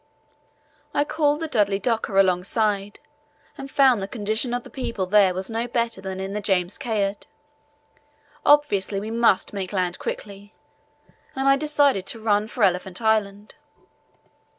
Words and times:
I 0.95 1.03
called 1.03 1.41
the 1.41 1.47
Dudley 1.47 1.77
Docker 1.77 2.17
alongside 2.17 2.99
and 3.55 3.69
found 3.69 4.01
the 4.01 4.07
condition 4.07 4.51
of 4.51 4.63
the 4.63 4.71
people 4.71 5.05
there 5.05 5.31
was 5.35 5.47
no 5.47 5.67
better 5.67 6.01
than 6.01 6.19
in 6.19 6.33
the 6.33 6.41
James 6.41 6.79
Caird. 6.79 7.27
Obviously 8.43 8.99
we 8.99 9.11
must 9.11 9.53
make 9.53 9.71
land 9.71 9.99
quickly, 9.99 10.55
and 11.35 11.47
I 11.47 11.55
decided 11.55 12.07
to 12.07 12.19
run 12.19 12.47
for 12.47 12.63
Elephant 12.63 12.99
Island. 12.99 13.53